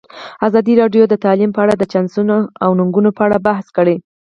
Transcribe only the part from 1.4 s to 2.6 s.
په اړه د چانسونو